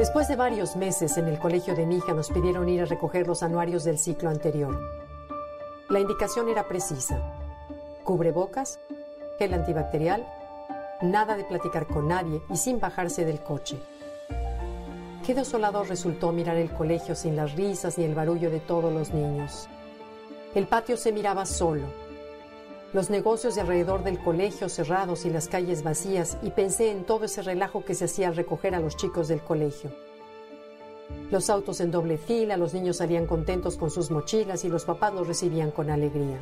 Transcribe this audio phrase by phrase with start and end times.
[0.00, 3.42] Después de varios meses en el colegio de mi nos pidieron ir a recoger los
[3.42, 4.80] anuarios del ciclo anterior.
[5.90, 7.20] La indicación era precisa.
[8.02, 8.80] Cubrebocas,
[9.38, 10.26] gel antibacterial,
[11.02, 13.78] nada de platicar con nadie y sin bajarse del coche.
[15.26, 19.10] Qué desolador resultó mirar el colegio sin las risas ni el barullo de todos los
[19.12, 19.68] niños.
[20.54, 21.84] El patio se miraba solo.
[22.92, 27.26] Los negocios de alrededor del colegio cerrados y las calles vacías y pensé en todo
[27.26, 29.92] ese relajo que se hacía al recoger a los chicos del colegio.
[31.30, 35.14] Los autos en doble fila, los niños salían contentos con sus mochilas y los papás
[35.14, 36.38] los recibían con alegría.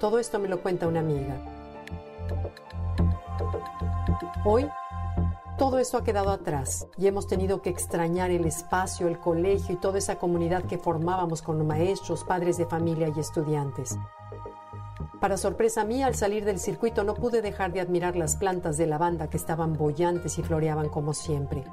[0.00, 1.36] Todo esto me lo cuenta una amiga.
[4.46, 4.66] Hoy,
[5.58, 9.78] todo esto ha quedado atrás y hemos tenido que extrañar el espacio, el colegio y
[9.78, 13.98] toda esa comunidad que formábamos con maestros, padres de familia y estudiantes.
[15.20, 18.86] Para sorpresa mía, al salir del circuito no pude dejar de admirar las plantas de
[18.86, 21.64] lavanda que estaban bollantes y floreaban como siempre.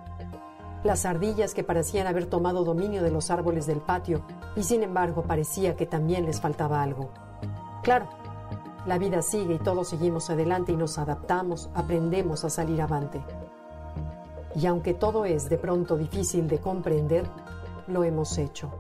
[0.84, 5.24] Las ardillas que parecían haber tomado dominio de los árboles del patio y sin embargo
[5.24, 7.10] parecía que también les faltaba algo.
[7.84, 8.08] Claro,
[8.86, 13.22] la vida sigue y todos seguimos adelante y nos adaptamos, aprendemos a salir avante.
[14.56, 17.26] Y aunque todo es de pronto difícil de comprender,
[17.88, 18.72] lo hemos hecho.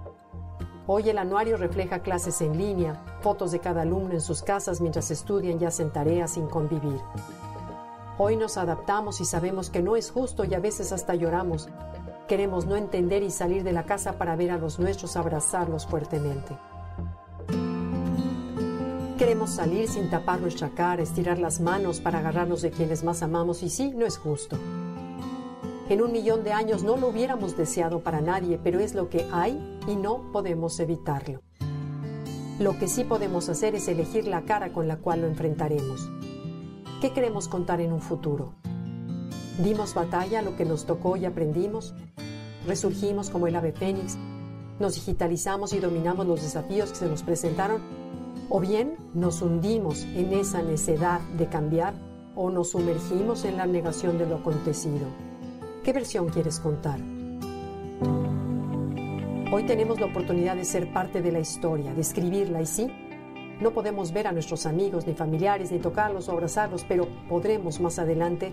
[0.88, 5.10] Hoy el anuario refleja clases en línea, fotos de cada alumno en sus casas mientras
[5.10, 7.00] estudian y hacen tareas sin convivir.
[8.18, 11.70] Hoy nos adaptamos y sabemos que no es justo y a veces hasta lloramos.
[12.28, 16.56] Queremos no entender y salir de la casa para ver a los nuestros abrazarlos fuertemente.
[19.18, 23.64] Queremos salir sin tapar nuestra cara, estirar las manos para agarrarnos de quienes más amamos
[23.64, 24.58] y sí, no es justo.
[25.90, 29.28] En un millón de años no lo hubiéramos deseado para nadie, pero es lo que
[29.32, 31.42] hay y no podemos evitarlo.
[32.60, 36.08] Lo que sí podemos hacer es elegir la cara con la cual lo enfrentaremos.
[37.02, 38.54] ¿Qué queremos contar en un futuro?
[39.58, 41.96] ¿Dimos batalla a lo que nos tocó y aprendimos?
[42.68, 44.18] ¿Resurgimos como el ave fénix?
[44.80, 47.82] ¿Nos digitalizamos y dominamos los desafíos que se nos presentaron?
[48.50, 51.96] ¿O bien nos hundimos en esa necedad de cambiar
[52.36, 55.08] o nos sumergimos en la negación de lo acontecido?
[55.84, 57.00] ¿Qué versión quieres contar?
[59.56, 62.88] Hoy tenemos la oportunidad de ser parte de la historia, de escribirla y sí,
[63.62, 68.00] no podemos ver a nuestros amigos ni familiares, ni tocarlos o abrazarlos, pero podremos más
[68.00, 68.52] adelante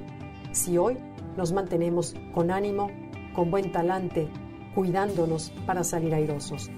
[0.53, 0.99] si hoy
[1.39, 2.91] nos mantenemos con ánimo,
[3.35, 4.29] con buen talante,
[4.75, 6.69] cuidándonos para salir airosos.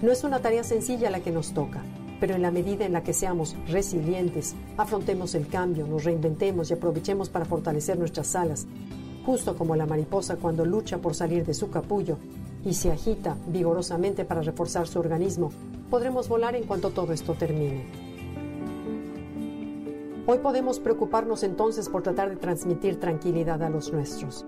[0.00, 1.82] No es una tarea sencilla la que nos toca,
[2.18, 6.72] pero en la medida en la que seamos resilientes, afrontemos el cambio, nos reinventemos y
[6.72, 8.66] aprovechemos para fortalecer nuestras alas,
[9.26, 12.16] justo como la mariposa cuando lucha por salir de su capullo
[12.64, 15.50] y se agita vigorosamente para reforzar su organismo,
[15.90, 17.86] podremos volar en cuanto todo esto termine.
[20.24, 24.46] Hoy podemos preocuparnos entonces por tratar de transmitir tranquilidad a los nuestros.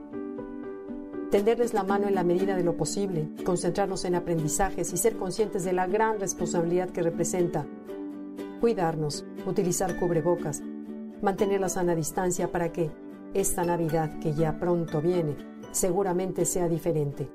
[1.30, 5.64] Tenderles la mano en la medida de lo posible, concentrarnos en aprendizajes y ser conscientes
[5.64, 7.66] de la gran responsabilidad que representa
[8.60, 10.62] cuidarnos, utilizar cubrebocas,
[11.20, 12.90] mantener la sana distancia para que,
[13.34, 15.34] esta Navidad que ya pronto viene
[15.72, 17.28] seguramente sea diferente.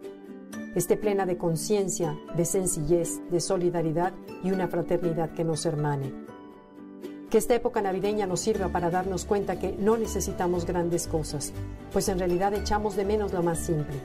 [0.75, 4.13] Esté plena de conciencia, de sencillez, de solidaridad
[4.43, 6.13] y una fraternidad que nos hermane.
[7.31, 11.53] Que esta época navideña nos sirva para darnos cuenta que no necesitamos grandes cosas,
[11.91, 13.95] pues en realidad echamos de menos lo más simple.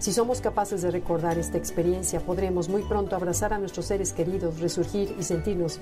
[0.00, 4.58] Si somos capaces de recordar esta experiencia, podremos muy pronto abrazar a nuestros seres queridos,
[4.58, 5.80] resurgir y sentirnos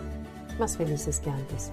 [0.58, 1.72] más felices que antes.